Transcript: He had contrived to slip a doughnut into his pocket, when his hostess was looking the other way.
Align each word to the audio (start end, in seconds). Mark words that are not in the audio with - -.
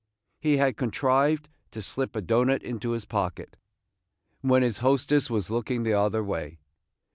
He 0.39 0.57
had 0.57 0.77
contrived 0.77 1.47
to 1.69 1.79
slip 1.83 2.15
a 2.15 2.21
doughnut 2.23 2.63
into 2.63 2.93
his 2.93 3.05
pocket, 3.05 3.55
when 4.41 4.63
his 4.63 4.79
hostess 4.79 5.29
was 5.29 5.51
looking 5.51 5.83
the 5.83 5.93
other 5.93 6.23
way. 6.23 6.57